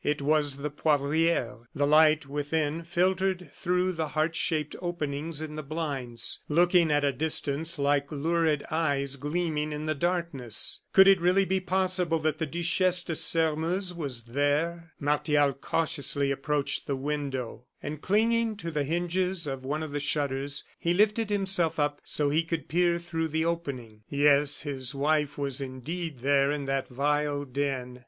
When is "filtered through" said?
2.83-3.91